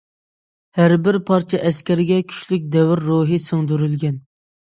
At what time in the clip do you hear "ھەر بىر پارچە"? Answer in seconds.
0.77-1.59